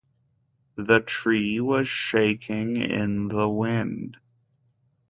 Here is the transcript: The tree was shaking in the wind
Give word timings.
The 0.77 0.99
tree 0.99 1.59
was 1.59 1.87
shaking 1.87 2.75
in 2.77 3.27
the 3.27 3.47
wind 3.47 4.17